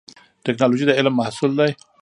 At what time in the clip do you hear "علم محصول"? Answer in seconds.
0.99-1.51